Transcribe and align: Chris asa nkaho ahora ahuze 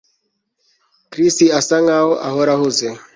Chris 1.11 1.35
asa 1.59 1.75
nkaho 1.83 2.11
ahora 2.27 2.51
ahuze 2.55 2.87